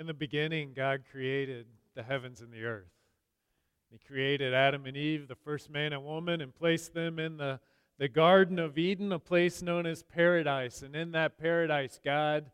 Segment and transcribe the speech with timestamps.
[0.00, 2.88] In the beginning, God created the heavens and the earth.
[3.90, 7.60] He created Adam and Eve, the first man and woman, and placed them in the,
[7.98, 10.80] the Garden of Eden, a place known as paradise.
[10.80, 12.46] And in that paradise, God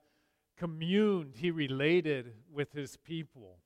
[0.57, 3.59] communed, He related with His people.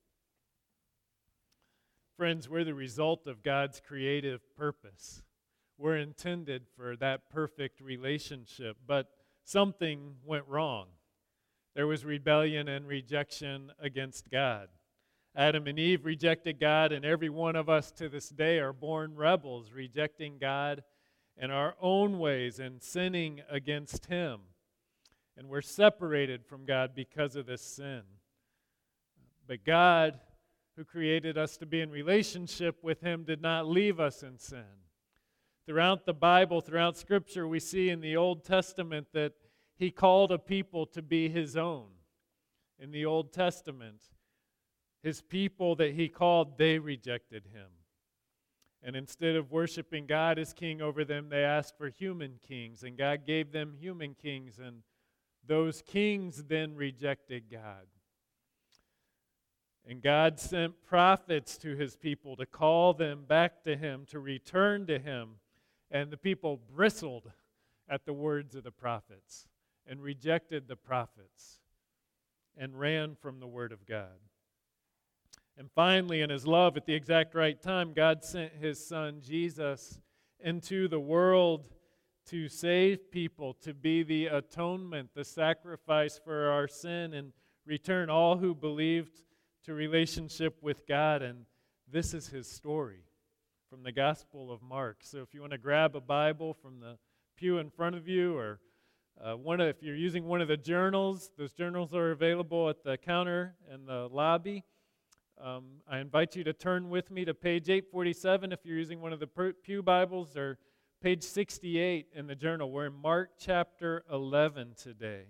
[2.17, 5.23] Friends, we're the result of God's creative purpose.
[5.79, 9.09] We're intended for that perfect relationship, but
[9.43, 10.85] something went wrong.
[11.75, 14.67] There was rebellion and rejection against God.
[15.35, 19.15] Adam and Eve rejected God, and every one of us to this day are born
[19.15, 20.83] rebels, rejecting God
[21.37, 24.41] and our own ways and sinning against Him.
[25.37, 28.01] And we're separated from God because of this sin.
[29.47, 30.19] But God,
[30.75, 34.65] who created us to be in relationship with Him, did not leave us in sin.
[35.65, 39.33] Throughout the Bible, throughout Scripture, we see in the Old Testament that
[39.81, 41.87] he called a people to be his own.
[42.77, 43.99] In the Old Testament,
[45.01, 47.65] his people that he called, they rejected him.
[48.83, 52.83] And instead of worshiping God as king over them, they asked for human kings.
[52.83, 54.59] And God gave them human kings.
[54.59, 54.83] And
[55.47, 57.87] those kings then rejected God.
[59.83, 64.85] And God sent prophets to his people to call them back to him, to return
[64.85, 65.37] to him.
[65.89, 67.31] And the people bristled
[67.89, 69.47] at the words of the prophets
[69.91, 71.59] and rejected the prophets
[72.55, 74.21] and ran from the Word of God.
[75.57, 79.99] And finally, in His love, at the exact right time, God sent His Son, Jesus,
[80.39, 81.67] into the world
[82.27, 87.33] to save people, to be the atonement, the sacrifice for our sin, and
[87.65, 89.25] return all who believed
[89.65, 91.21] to relationship with God.
[91.21, 91.39] And
[91.91, 93.03] this is His story
[93.69, 94.99] from the Gospel of Mark.
[95.01, 96.97] So if you want to grab a Bible from the
[97.35, 98.61] pew in front of you or
[99.19, 102.83] uh, one of, if you're using one of the journals, those journals are available at
[102.83, 104.63] the counter in the lobby.
[105.43, 109.13] Um, I invite you to turn with me to page 847 if you're using one
[109.13, 110.57] of the Pew Bibles, or
[111.01, 112.71] page 68 in the journal.
[112.71, 115.25] We're in Mark chapter 11 today.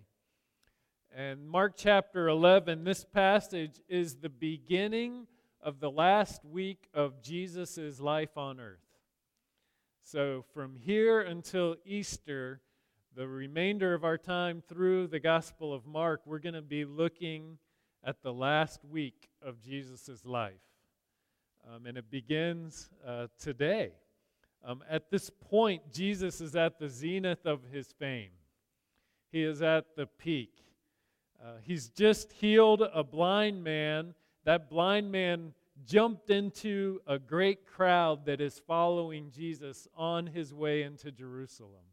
[1.15, 5.27] And Mark chapter 11, this passage is the beginning
[5.61, 8.79] of the last week of Jesus' life on earth.
[10.03, 12.61] So from here until Easter,
[13.15, 17.57] the remainder of our time through the Gospel of Mark, we're going to be looking
[18.05, 20.53] at the last week of Jesus' life.
[21.69, 23.91] Um, and it begins uh, today.
[24.63, 28.31] Um, at this point, Jesus is at the zenith of his fame,
[29.31, 30.53] he is at the peak.
[31.43, 34.13] Uh, he's just healed a blind man.
[34.45, 35.53] That blind man
[35.85, 41.90] jumped into a great crowd that is following Jesus on his way into Jerusalem.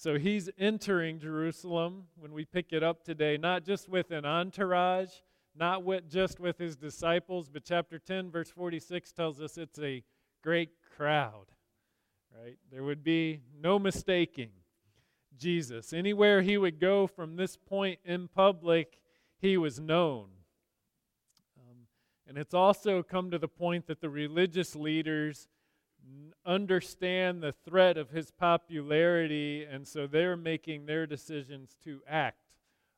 [0.00, 5.10] So he's entering Jerusalem when we pick it up today, not just with an entourage,
[5.56, 10.04] not with, just with his disciples, but chapter 10, verse 46 tells us it's a
[10.40, 11.46] great crowd.
[12.32, 12.58] Right?
[12.70, 14.50] There would be no mistaking
[15.36, 15.92] Jesus.
[15.92, 19.00] Anywhere he would go from this point in public,
[19.40, 20.28] he was known.
[21.58, 21.88] Um,
[22.28, 25.48] and it's also come to the point that the religious leaders
[26.46, 32.38] understand the threat of his popularity, and so they're making their decisions to act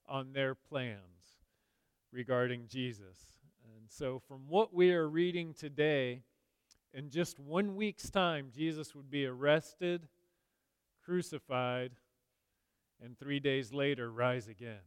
[0.09, 1.01] on their plans
[2.13, 3.19] regarding Jesus.
[3.77, 6.23] And so, from what we are reading today,
[6.93, 10.09] in just one week's time, Jesus would be arrested,
[11.05, 11.93] crucified,
[13.03, 14.79] and three days later rise again.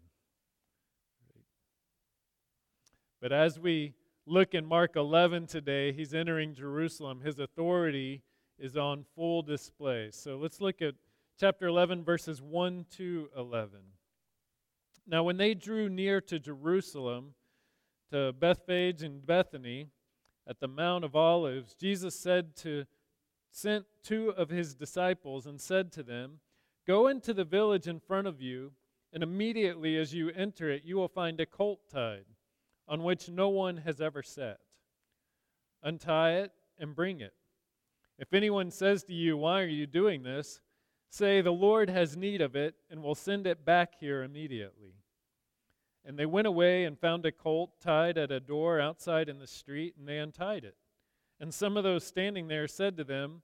[3.22, 3.94] But as we
[4.26, 7.22] look in Mark 11 today, he's entering Jerusalem.
[7.22, 8.22] His authority
[8.58, 10.10] is on full display.
[10.12, 10.96] So let's look at
[11.40, 13.80] chapter 11, verses 1 to 11.
[15.06, 17.34] Now, when they drew near to Jerusalem,
[18.12, 19.88] to Bethphage and Bethany,
[20.48, 22.86] at the Mount of Olives, Jesus said to
[23.52, 26.40] sent two of his disciples and said to them,
[26.88, 28.72] Go into the village in front of you,
[29.14, 32.26] and immediately as you enter it, you will find a colt tied
[32.88, 34.60] on which no one has ever sat.
[35.82, 37.34] Untie it and bring it.
[38.20, 40.62] If anyone says to you, Why are you doing this?
[41.10, 44.96] say, The Lord has need of it, and will send it back here immediately.
[46.06, 49.48] And they went away and found a colt tied at a door outside in the
[49.48, 50.76] street, and they untied it.
[51.40, 53.42] And some of those standing there said to them,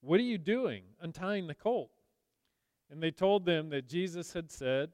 [0.00, 1.90] What are you doing, untying the colt?
[2.90, 4.90] And they told them that Jesus had said,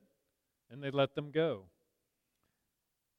[0.70, 1.64] and they let them go.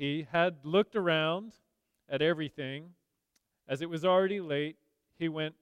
[0.00, 1.52] he had looked around
[2.08, 2.94] at everything.
[3.68, 4.76] As it was already late,
[5.18, 5.56] he went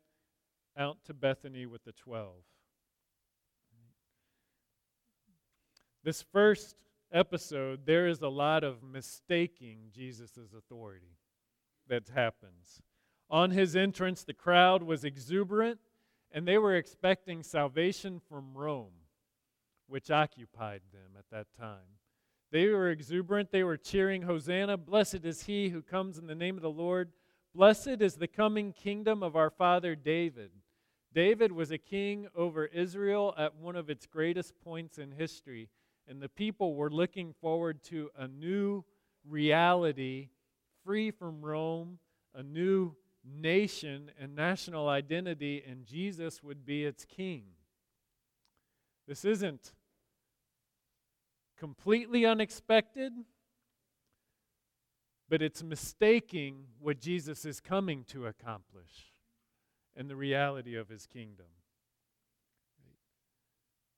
[0.77, 2.45] out to Bethany with the twelve.
[6.05, 6.77] This first
[7.13, 11.19] episode, there is a lot of mistaking Jesus' authority
[11.89, 12.81] that happens.
[13.29, 15.81] On his entrance, the crowd was exuberant,
[16.31, 19.03] and they were expecting salvation from Rome,
[19.89, 21.98] which occupied them at that time.
[22.51, 23.51] They were exuberant.
[23.51, 27.11] They were cheering, Hosanna, blessed is he who comes in the name of the Lord.
[27.55, 30.51] Blessed is the coming kingdom of our father David.
[31.13, 35.69] David was a king over Israel at one of its greatest points in history,
[36.07, 38.85] and the people were looking forward to a new
[39.27, 40.29] reality
[40.85, 41.99] free from Rome,
[42.35, 42.95] a new
[43.25, 47.45] nation and national identity, and Jesus would be its king.
[49.07, 49.73] This isn't
[51.59, 53.13] completely unexpected,
[55.29, 59.13] but it's mistaking what Jesus is coming to accomplish
[59.97, 61.47] and the reality of his kingdom.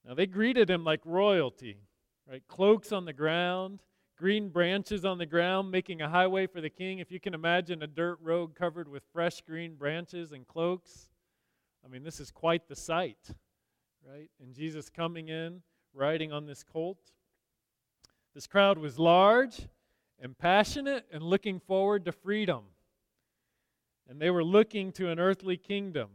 [0.07, 1.77] Now, they greeted him like royalty,
[2.29, 2.43] right?
[2.49, 3.83] Cloaks on the ground,
[4.17, 6.99] green branches on the ground, making a highway for the king.
[6.99, 11.11] If you can imagine a dirt road covered with fresh green branches and cloaks,
[11.85, 13.35] I mean, this is quite the sight,
[14.09, 14.31] right?
[14.43, 15.63] And Jesus coming in,
[15.93, 16.99] riding on this colt.
[18.35, 19.69] This crowd was large
[20.19, 22.65] and passionate and looking forward to freedom.
[24.09, 26.11] And they were looking to an earthly kingdom,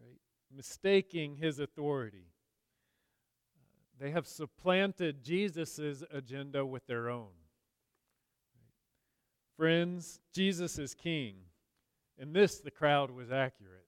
[0.00, 0.18] right?
[0.54, 2.26] mistaking his authority.
[3.98, 7.30] They have supplanted Jesus' agenda with their own.
[9.56, 11.34] Friends, Jesus is king.
[12.16, 13.86] In this, the crowd was accurate.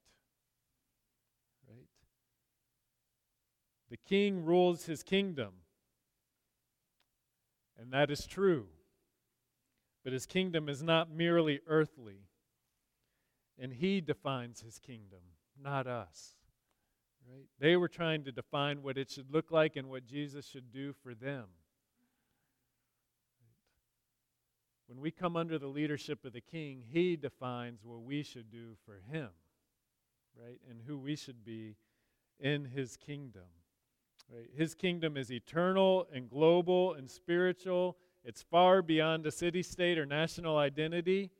[1.68, 1.86] Right?
[3.88, 5.52] The king rules his kingdom.
[7.80, 8.66] And that is true.
[10.04, 12.26] But his kingdom is not merely earthly.
[13.58, 15.20] And he defines his kingdom,
[15.60, 16.34] not us.
[17.30, 17.46] Right?
[17.58, 20.92] They were trying to define what it should look like and what Jesus should do
[21.02, 21.44] for them.
[24.86, 28.76] When we come under the leadership of the king, he defines what we should do
[28.84, 29.28] for him,
[30.36, 30.58] right?
[30.68, 31.76] And who we should be
[32.40, 33.44] in his kingdom.
[34.34, 34.48] Right?
[34.54, 37.96] His kingdom is eternal and global and spiritual.
[38.24, 41.30] It's far beyond a city state or national identity.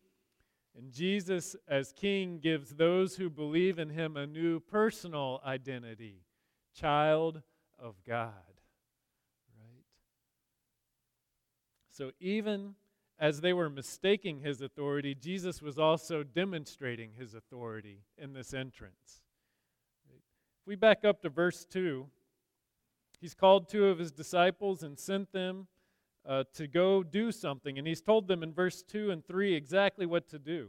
[0.77, 6.23] And Jesus, as King, gives those who believe in him a new personal identity
[6.75, 7.43] child
[7.79, 8.33] of God.
[9.59, 9.85] Right?
[11.91, 12.75] So even
[13.19, 19.23] as they were mistaking his authority, Jesus was also demonstrating his authority in this entrance.
[20.09, 22.07] If we back up to verse 2,
[23.21, 25.67] He's called two of his disciples and sent them
[26.27, 27.79] uh, to go do something.
[27.79, 30.69] And he's told them in verse 2 and 3 exactly what to do.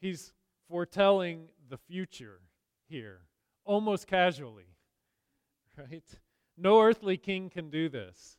[0.00, 0.32] He's
[0.68, 2.40] foretelling the future
[2.88, 3.20] here,
[3.64, 4.66] almost casually.
[5.76, 6.02] Right?
[6.56, 8.36] No earthly king can do this.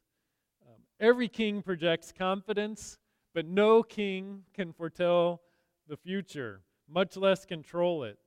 [0.68, 2.98] Um, every king projects confidence,
[3.34, 5.42] but no king can foretell
[5.88, 8.18] the future, much less control it.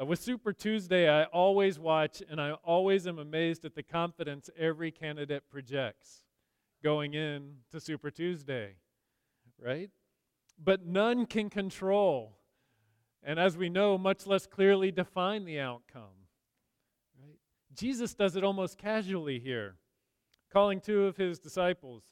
[0.00, 4.50] Uh, with Super Tuesday, I always watch and I always am amazed at the confidence
[4.58, 6.24] every candidate projects
[6.82, 8.74] going in to Super Tuesday,
[9.56, 9.90] right?
[10.62, 12.38] But none can control,
[13.22, 16.26] and as we know, much less clearly define the outcome.
[17.20, 17.38] Right?
[17.74, 19.76] Jesus does it almost casually here,
[20.52, 22.02] calling two of his disciples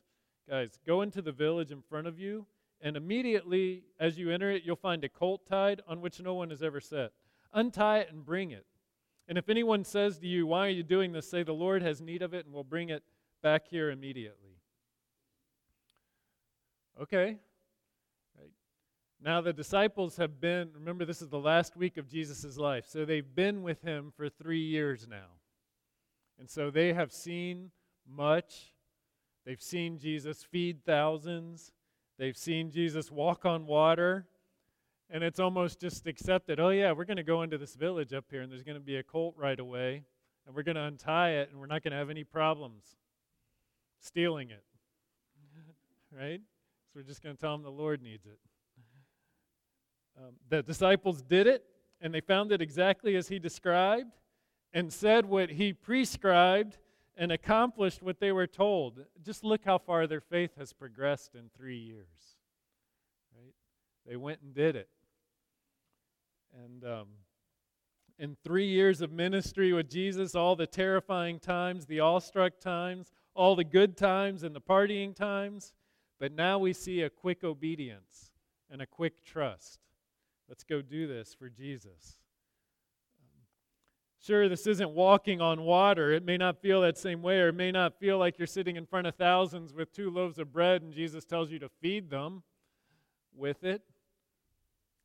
[0.48, 2.46] guys, go into the village in front of you,
[2.80, 6.50] and immediately as you enter it, you'll find a colt tied on which no one
[6.50, 7.12] has ever sat.
[7.52, 8.66] Untie it and bring it.
[9.28, 11.28] And if anyone says to you, Why are you doing this?
[11.28, 13.02] say, The Lord has need of it, and we'll bring it
[13.42, 14.56] back here immediately.
[17.00, 17.38] Okay.
[18.38, 18.50] Right.
[19.22, 22.86] Now, the disciples have been, remember, this is the last week of Jesus' life.
[22.88, 25.38] So they've been with him for three years now.
[26.38, 27.70] And so they have seen
[28.06, 28.72] much.
[29.46, 31.72] They've seen Jesus feed thousands.
[32.18, 34.26] They've seen Jesus walk on water
[35.12, 38.24] and it's almost just accepted oh yeah we're going to go into this village up
[38.30, 40.02] here and there's going to be a colt right away
[40.46, 42.82] and we're going to untie it and we're not going to have any problems
[44.00, 44.64] stealing it
[46.16, 48.38] right so we're just going to tell them the lord needs it
[50.18, 51.64] um, the disciples did it
[52.00, 54.12] and they found it exactly as he described
[54.72, 56.78] and said what he prescribed
[57.16, 59.04] and accomplished what they were told.
[59.24, 62.36] Just look how far their faith has progressed in three years.
[63.36, 63.54] Right?
[64.06, 64.88] They went and did it.
[66.82, 67.06] And um,
[68.18, 73.56] in three years of ministry with Jesus, all the terrifying times, the awestruck times, all
[73.56, 75.72] the good times and the partying times,
[76.20, 78.30] but now we see a quick obedience
[78.70, 79.80] and a quick trust.
[80.48, 82.18] Let's go do this for Jesus.
[84.20, 86.12] Sure, this isn't walking on water.
[86.12, 88.76] It may not feel that same way, or it may not feel like you're sitting
[88.76, 92.10] in front of thousands with two loaves of bread and Jesus tells you to feed
[92.10, 92.44] them
[93.34, 93.82] with it.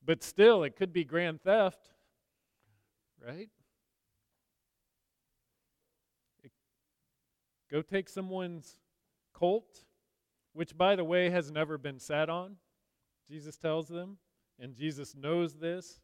[0.07, 1.89] But still, it could be grand theft,
[3.23, 3.49] right?
[6.41, 6.51] It,
[7.69, 8.77] go take someone's
[9.33, 9.83] colt,
[10.53, 12.55] which, by the way, has never been sat on,
[13.29, 14.17] Jesus tells them,
[14.57, 15.99] and Jesus knows this.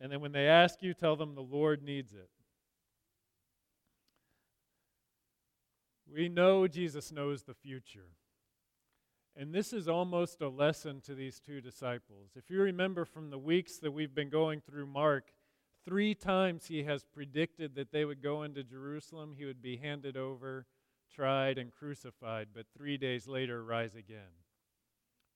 [0.00, 2.28] And then when they ask you, tell them the Lord needs it.
[6.12, 8.08] We know Jesus knows the future.
[9.36, 12.30] And this is almost a lesson to these two disciples.
[12.36, 15.32] If you remember from the weeks that we've been going through Mark,
[15.84, 20.16] three times he has predicted that they would go into Jerusalem, he would be handed
[20.16, 20.66] over,
[21.12, 24.38] tried, and crucified, but three days later rise again.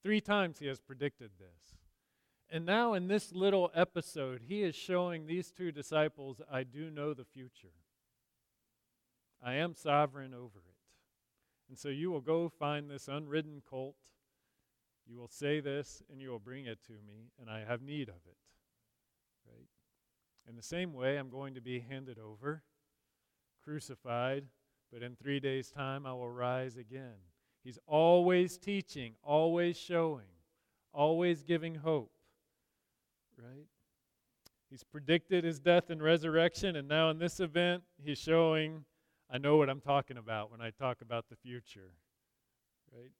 [0.02, 1.76] Three times he has predicted this.
[2.50, 7.12] And now, in this little episode, he is showing these two disciples I do know
[7.12, 7.74] the future.
[9.42, 10.67] I am sovereign over it.
[11.68, 13.96] And so you will go find this unridden colt.
[15.06, 18.08] You will say this, and you will bring it to me, and I have need
[18.08, 18.36] of it.
[19.46, 19.66] Right?
[20.48, 22.62] In the same way, I'm going to be handed over,
[23.62, 24.44] crucified,
[24.92, 27.16] but in three days' time, I will rise again.
[27.64, 30.28] He's always teaching, always showing,
[30.92, 32.12] always giving hope
[33.42, 33.66] right?
[34.70, 38.84] He's predicted his death and resurrection, and now in this event, he's showing
[39.30, 41.92] I know what I'm talking about when I talk about the future,
[42.96, 43.10] right?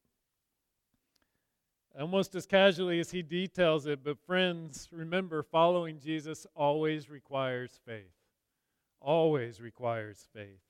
[1.99, 8.13] Almost as casually as he details it, but friends, remember, following Jesus always requires faith.
[9.01, 10.61] Always requires faith.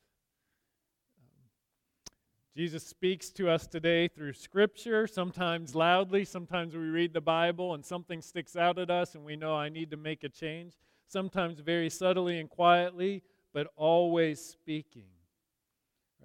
[2.56, 7.84] Jesus speaks to us today through Scripture, sometimes loudly, sometimes we read the Bible and
[7.84, 10.74] something sticks out at us and we know I need to make a change.
[11.06, 13.22] Sometimes very subtly and quietly,
[13.54, 15.06] but always speaking,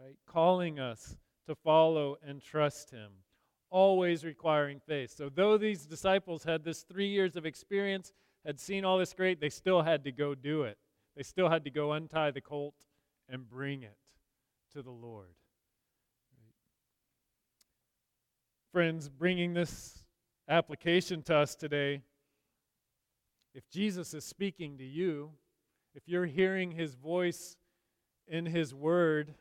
[0.03, 0.17] right?
[0.27, 1.17] Calling us
[1.47, 3.11] to follow and trust Him,
[3.69, 5.11] always requiring faith.
[5.15, 8.11] So, though these disciples had this three years of experience,
[8.45, 10.77] had seen all this great, they still had to go do it.
[11.15, 12.75] They still had to go untie the colt
[13.29, 13.97] and bring it
[14.73, 15.35] to the Lord.
[18.73, 19.99] friends, bringing this
[20.49, 22.01] application to us today.
[23.53, 25.29] If Jesus is speaking to you,
[25.93, 27.55] if you're hearing his voice
[28.27, 29.35] in his word,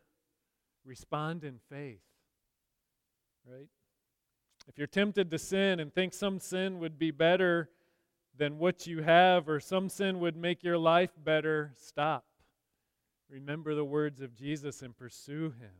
[0.85, 2.03] respond in faith.
[3.47, 3.69] Right?
[4.69, 7.71] If you're tempted to sin and think some sin would be better
[8.37, 12.25] than what you have, or some sin would make your life better, stop.
[13.29, 15.75] Remember the words of Jesus and pursue him.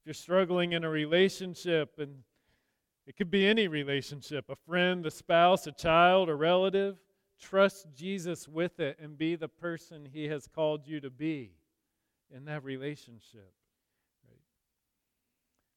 [0.00, 2.24] If you're struggling in a relationship and
[3.06, 6.96] it could be any relationship a friend, a spouse, a child, a relative.
[7.40, 11.52] Trust Jesus with it and be the person He has called you to be
[12.34, 13.52] in that relationship.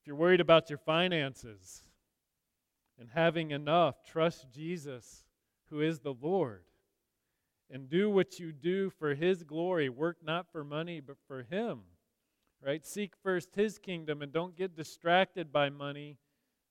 [0.06, 1.82] If you're worried about your finances
[3.00, 5.24] and having enough, trust Jesus,
[5.72, 6.62] who is the Lord.
[7.72, 9.90] And do what you do for His glory.
[9.90, 11.80] Work not for money, but for Him.
[12.64, 12.86] Right?
[12.86, 16.20] Seek first His kingdom and don't get distracted by money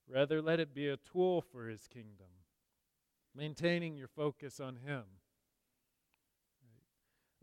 [0.08, 2.26] Rather, let it be a tool for his kingdom,
[3.34, 5.04] maintaining your focus on him.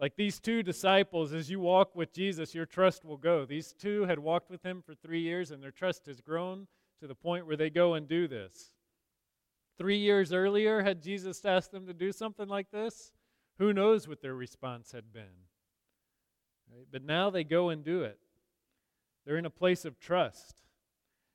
[0.01, 3.46] Like these two disciples, as you walk with Jesus, your trust will go.
[3.46, 6.67] These two had walked with him for three years, and their trust has grown
[7.00, 8.72] to the point where they go and do this.
[9.77, 13.12] Three years earlier, had Jesus asked them to do something like this?
[13.60, 15.46] Who knows what their response had been?
[16.74, 16.88] Right?
[16.91, 18.17] But now they go and do it.
[19.24, 20.55] They're in a place of trust.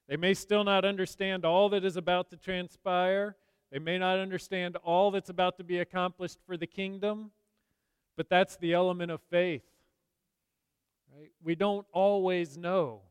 [0.09, 3.37] They may still not understand all that is about to transpire.
[3.71, 7.31] They may not understand all that's about to be accomplished for the kingdom,
[8.17, 9.65] but that's the element of faith.
[11.17, 11.31] Right?
[11.43, 13.03] We don't always know,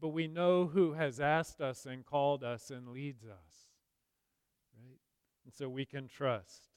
[0.00, 3.68] but we know who has asked us and called us and leads us.
[4.78, 4.98] Right?
[5.44, 6.68] And so we can trust.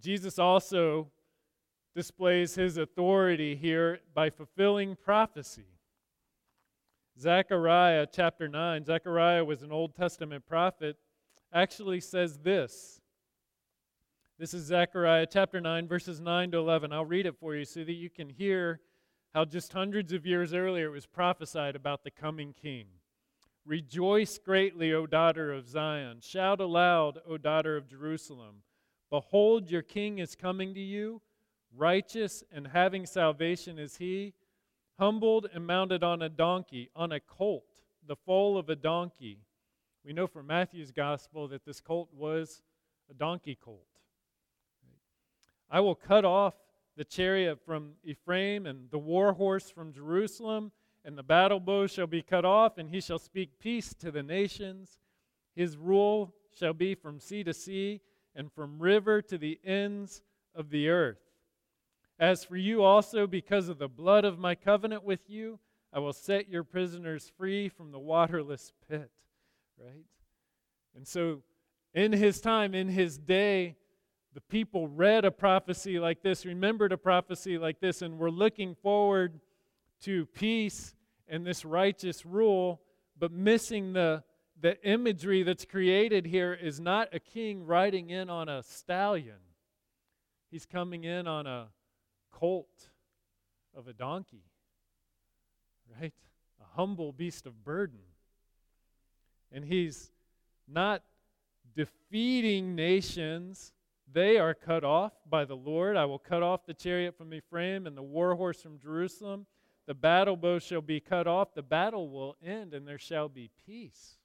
[0.00, 1.10] Jesus also
[1.94, 5.66] displays his authority here by fulfilling prophecy.
[7.20, 10.96] Zechariah chapter 9, Zechariah was an Old Testament prophet,
[11.52, 13.01] actually says this.
[14.42, 16.92] This is Zechariah chapter 9, verses 9 to 11.
[16.92, 18.80] I'll read it for you so that you can hear
[19.32, 22.86] how just hundreds of years earlier it was prophesied about the coming king.
[23.64, 26.18] Rejoice greatly, O daughter of Zion.
[26.20, 28.64] Shout aloud, O daughter of Jerusalem.
[29.10, 31.22] Behold, your king is coming to you.
[31.72, 34.34] Righteous and having salvation is he,
[34.98, 39.38] humbled and mounted on a donkey, on a colt, the foal of a donkey.
[40.04, 42.60] We know from Matthew's gospel that this colt was
[43.08, 43.91] a donkey colt.
[45.72, 46.54] I will cut off
[46.96, 50.70] the chariot from Ephraim and the war horse from Jerusalem
[51.04, 54.22] and the battle bow shall be cut off, and he shall speak peace to the
[54.22, 54.98] nations.
[55.54, 58.00] His rule shall be from sea to sea,
[58.34, 60.22] and from river to the ends
[60.54, 61.18] of the earth.
[62.18, 65.58] As for you also, because of the blood of my covenant with you,
[65.92, 69.10] I will set your prisoners free from the waterless pit.
[69.78, 70.04] Right?
[70.94, 71.42] And so,
[71.94, 73.76] in his time, in his day,
[74.34, 78.74] the people read a prophecy like this, remembered a prophecy like this, and were looking
[78.74, 79.40] forward
[80.02, 80.94] to peace
[81.28, 82.80] and this righteous rule,
[83.18, 84.22] but missing the,
[84.60, 89.36] the imagery that's created here is not a king riding in on a stallion.
[90.50, 91.68] He's coming in on a
[92.30, 92.88] colt
[93.76, 94.44] of a donkey,
[96.00, 96.12] right?
[96.60, 98.00] A humble beast of burden.
[99.50, 100.10] And he's
[100.68, 101.02] not
[101.74, 103.72] defeating nations.
[104.12, 105.96] They are cut off by the Lord.
[105.96, 109.46] I will cut off the chariot from Ephraim and the war horse from Jerusalem.
[109.86, 113.50] The battle bow shall be cut off, the battle will end, and there shall be
[113.66, 114.16] peace.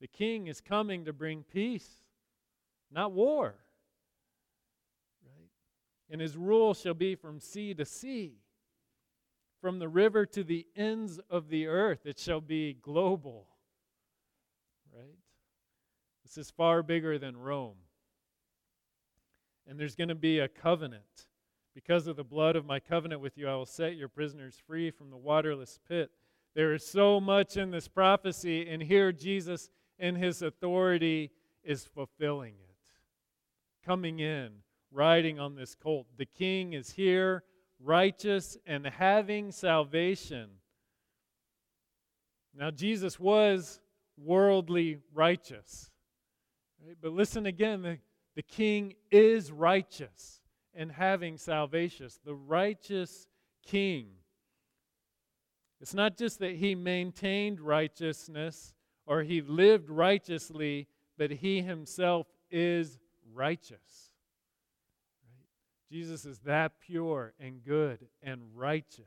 [0.00, 1.88] The king is coming to bring peace,
[2.90, 3.54] not war.
[5.24, 5.48] Right?
[6.10, 8.34] And his rule shall be from sea to sea,
[9.60, 12.04] from the river to the ends of the earth.
[12.04, 13.46] It shall be global.
[14.94, 15.18] Right?
[16.22, 17.76] This is far bigger than Rome.
[19.66, 21.26] And there's going to be a covenant
[21.74, 24.90] because of the blood of my covenant with you, I will set your prisoners free
[24.90, 26.10] from the waterless pit.
[26.54, 31.30] There is so much in this prophecy, and here Jesus, in his authority,
[31.64, 33.86] is fulfilling it.
[33.86, 34.50] Coming in,
[34.90, 36.06] riding on this colt.
[36.18, 37.42] The king is here,
[37.80, 40.50] righteous, and having salvation.
[42.54, 43.80] Now, Jesus was
[44.18, 45.90] worldly righteous.
[46.86, 46.96] Right?
[47.00, 47.98] But listen again the,
[48.34, 50.40] the king is righteous
[50.74, 53.26] and having salvation, the righteous
[53.66, 54.06] king.
[55.80, 58.72] It's not just that he maintained righteousness
[59.06, 60.86] or he lived righteously,
[61.18, 62.98] but he himself is
[63.34, 64.10] righteous.
[65.26, 65.46] Right?
[65.90, 69.04] Jesus is that pure and good and righteous.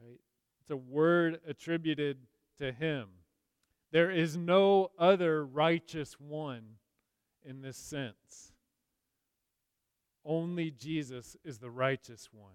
[0.00, 0.20] Right?
[0.60, 2.18] It's a word attributed
[2.60, 3.08] to him.
[3.90, 6.64] There is no other righteous one
[7.44, 8.52] in this sense.
[10.24, 12.52] Only Jesus is the righteous one,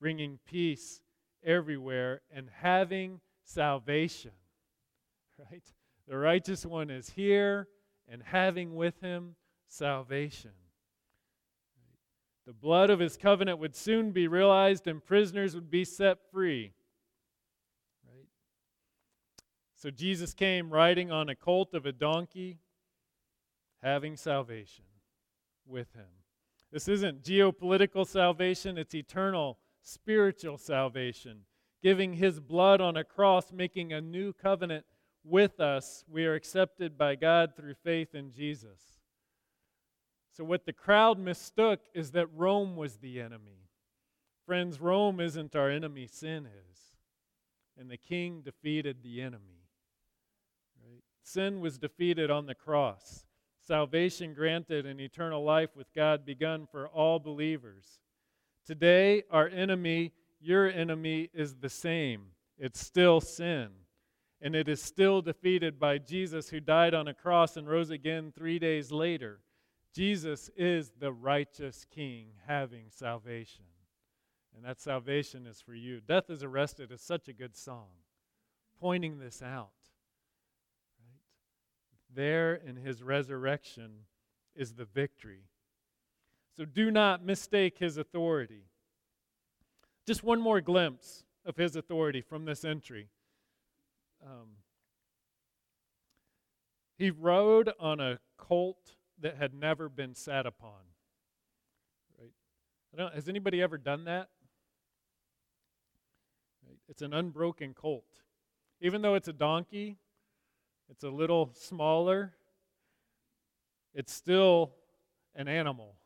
[0.00, 1.00] bringing peace
[1.44, 4.32] everywhere and having salvation.
[5.50, 5.62] Right?
[6.08, 7.68] The righteous one is here
[8.08, 9.36] and having with him
[9.68, 10.52] salvation.
[12.46, 16.72] The blood of his covenant would soon be realized and prisoners would be set free.
[18.06, 18.28] Right?
[19.74, 22.60] So Jesus came riding on a colt of a donkey,
[23.82, 24.84] having salvation
[25.66, 26.04] with him.
[26.72, 31.40] This isn't geopolitical salvation, it's eternal spiritual salvation.
[31.82, 34.84] Giving his blood on a cross, making a new covenant
[35.22, 36.04] with us.
[36.08, 38.80] We are accepted by God through faith in Jesus.
[40.32, 43.68] So, what the crowd mistook is that Rome was the enemy.
[44.44, 46.78] Friends, Rome isn't our enemy, sin is.
[47.78, 49.68] And the king defeated the enemy.
[50.82, 51.02] Right?
[51.22, 53.25] Sin was defeated on the cross
[53.66, 57.98] salvation granted and eternal life with God begun for all believers.
[58.64, 62.26] Today, our enemy, your enemy, is the same.
[62.58, 63.68] It's still sin.
[64.40, 68.32] And it is still defeated by Jesus, who died on a cross and rose again
[68.36, 69.40] three days later.
[69.94, 73.64] Jesus is the righteous King having salvation.
[74.54, 76.00] And that salvation is for you.
[76.00, 77.88] Death is Arrested is such a good song,
[78.78, 79.70] pointing this out.
[82.16, 84.06] There in his resurrection
[84.56, 85.42] is the victory.
[86.56, 88.64] So do not mistake his authority.
[90.06, 93.08] Just one more glimpse of his authority from this entry.
[94.24, 94.48] Um,
[96.96, 100.80] he rode on a colt that had never been sat upon.
[102.18, 103.12] Right?
[103.12, 104.30] has anybody ever done that?
[106.66, 106.78] Right?
[106.88, 108.22] It's an unbroken colt.
[108.80, 109.98] Even though it's a donkey,
[110.90, 112.34] it's a little smaller.
[113.94, 114.72] It's still
[115.34, 115.96] an animal,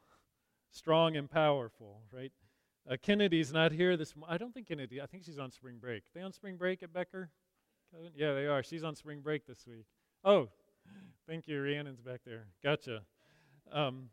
[0.71, 2.33] strong and powerful, right?
[2.89, 4.15] Uh, Kennedy's not here this.
[4.29, 5.01] I don't think Kennedy.
[5.01, 6.03] I think she's on spring break.
[6.15, 7.31] They on spring break at Becker?
[8.17, 8.63] Yeah, they are.
[8.63, 9.87] She's on spring break this week.
[10.25, 10.49] Oh,
[11.29, 11.61] thank you.
[11.61, 12.47] Rhiannon's back there.
[12.63, 13.03] Gotcha.
[13.73, 14.11] Um,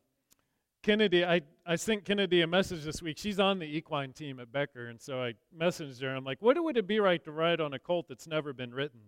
[0.84, 3.18] Kennedy, I, I sent Kennedy a message this week.
[3.18, 6.16] She's on the equine team at Becker, and so I messaged her.
[6.16, 8.74] I'm like, what would it be like to ride on a colt that's never been
[8.74, 9.02] ridden?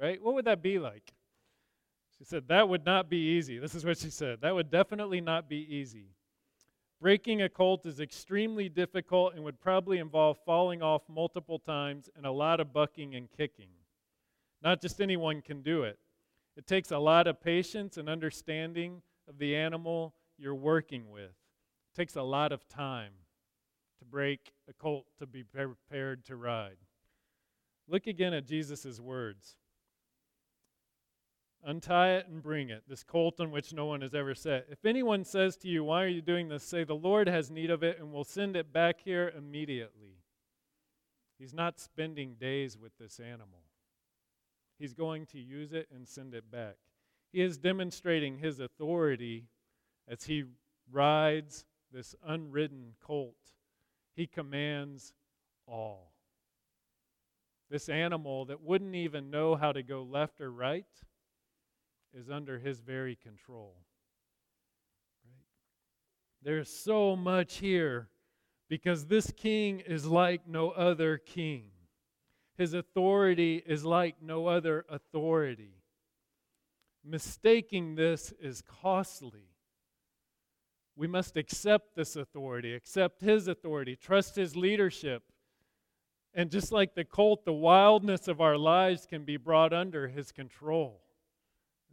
[0.00, 0.20] Right?
[0.22, 1.14] What would that be like?
[2.18, 3.58] She said, that would not be easy.
[3.58, 4.40] This is what she said.
[4.40, 6.10] That would definitely not be easy.
[7.00, 12.24] Breaking a colt is extremely difficult and would probably involve falling off multiple times and
[12.24, 13.70] a lot of bucking and kicking.
[14.62, 15.98] Not just anyone can do it.
[16.56, 21.30] It takes a lot of patience and understanding of the animal you're working with.
[21.30, 23.12] It takes a lot of time
[23.98, 26.78] to break a colt to be prepared to ride.
[27.88, 29.56] Look again at Jesus' words.
[31.66, 34.66] Untie it and bring it, this colt on which no one has ever sat.
[34.70, 36.62] If anyone says to you, Why are you doing this?
[36.62, 40.18] say, The Lord has need of it and will send it back here immediately.
[41.38, 43.62] He's not spending days with this animal,
[44.78, 46.76] he's going to use it and send it back.
[47.32, 49.48] He is demonstrating his authority
[50.06, 50.44] as he
[50.92, 53.34] rides this unridden colt.
[54.14, 55.14] He commands
[55.66, 56.12] all.
[57.70, 60.84] This animal that wouldn't even know how to go left or right
[62.14, 63.74] is under his very control.
[65.26, 65.44] Right?
[66.42, 68.08] There's so much here
[68.68, 71.70] because this king is like no other king.
[72.56, 75.82] His authority is like no other authority.
[77.04, 79.48] Mistaking this is costly.
[80.96, 85.24] We must accept this authority, accept his authority, trust his leadership.
[86.32, 90.30] And just like the colt, the wildness of our lives can be brought under his
[90.30, 91.00] control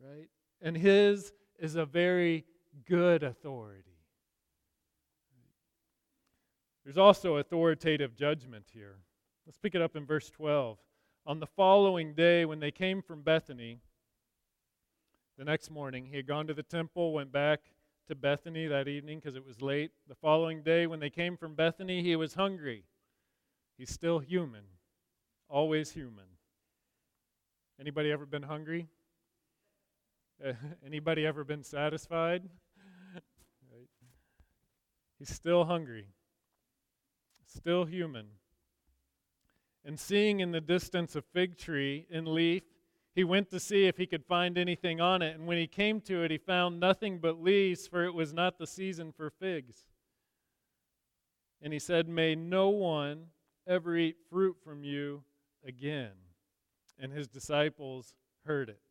[0.01, 0.29] right?
[0.61, 2.45] And his is a very
[2.87, 3.83] good authority.
[6.83, 8.97] There's also authoritative judgment here.
[9.45, 10.77] Let's pick it up in verse 12.
[11.27, 13.79] On the following day, when they came from Bethany,
[15.37, 17.59] the next morning, he had gone to the temple, went back
[18.07, 19.91] to Bethany that evening because it was late.
[20.07, 22.83] The following day, when they came from Bethany, he was hungry.
[23.77, 24.63] He's still human,
[25.47, 26.25] always human.
[27.79, 28.87] Anybody ever been hungry?
[30.85, 32.43] Anybody ever been satisfied?
[33.71, 33.87] right.
[35.19, 36.07] He's still hungry,
[37.45, 38.27] still human.
[39.83, 42.63] And seeing in the distance a fig tree in leaf,
[43.13, 45.35] he went to see if he could find anything on it.
[45.35, 48.57] And when he came to it, he found nothing but leaves, for it was not
[48.57, 49.85] the season for figs.
[51.61, 53.25] And he said, May no one
[53.67, 55.23] ever eat fruit from you
[55.65, 56.11] again.
[56.97, 58.13] And his disciples
[58.45, 58.90] heard it.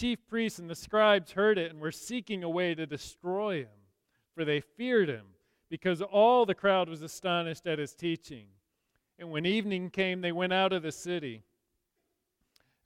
[0.00, 3.68] chief priests and the scribes heard it and were seeking a way to destroy him,
[4.34, 5.26] for they feared him,
[5.68, 8.46] because all the crowd was astonished at his teaching.
[9.18, 11.42] And when evening came, they went out of the city.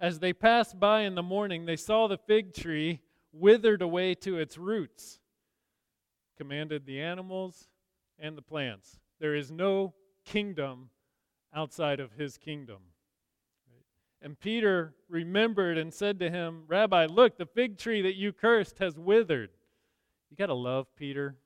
[0.01, 3.01] As they passed by in the morning, they saw the fig tree
[3.33, 5.21] withered away to its roots,
[6.37, 7.69] commanded the animals
[8.19, 8.99] and the plants.
[9.21, 10.91] There is no kingdom
[11.55, 12.79] outside of his kingdom.
[14.25, 18.79] And Peter remembered and said to him, Rabbi, look, the fig tree that you cursed
[18.79, 19.51] has withered.
[20.31, 21.37] You got to love Peter,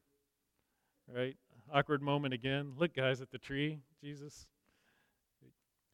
[1.12, 1.36] right?
[1.74, 2.74] Awkward moment again.
[2.78, 4.46] Look, guys, at the tree, Jesus.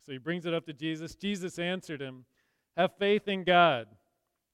[0.04, 1.14] So he brings it up to Jesus.
[1.14, 2.26] Jesus answered him,
[2.76, 3.86] Have faith in God.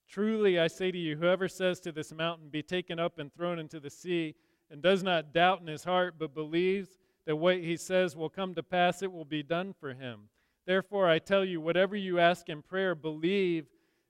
[0.08, 3.58] Truly, I say to you, whoever says to this mountain, Be taken up and thrown
[3.58, 4.36] into the sea,
[4.70, 8.54] and does not doubt in his heart, but believes that what he says will come
[8.54, 10.28] to pass, it will be done for him.
[10.66, 13.66] Therefore, I tell you, whatever you ask in prayer, believe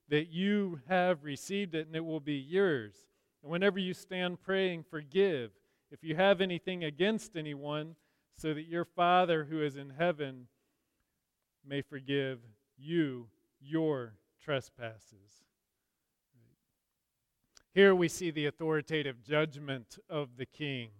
[0.08, 2.94] that you have received it and it will be yours.
[3.42, 5.52] And whenever you stand praying, forgive
[5.90, 7.96] if you have anything against anyone,
[8.36, 10.46] so that your Father who is in heaven
[11.66, 12.38] may forgive
[12.78, 13.28] you
[13.60, 15.44] your trespasses.
[17.72, 20.90] Here we see the authoritative judgment of the King,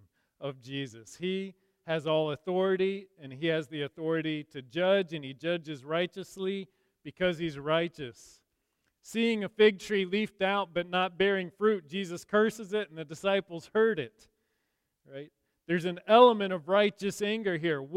[0.41, 1.17] of Jesus.
[1.17, 1.55] He
[1.87, 6.69] has all authority, and he has the authority to judge, and he judges righteously
[7.03, 8.41] because he's righteous.
[9.03, 13.05] Seeing a fig tree leafed out but not bearing fruit, Jesus curses it, and the
[13.05, 14.29] disciples heard it.
[15.11, 15.33] Right?
[15.67, 17.81] There's an element of righteous anger here.